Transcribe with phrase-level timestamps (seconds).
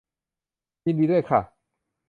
[0.85, 1.41] ยินดีด้วยค่ะ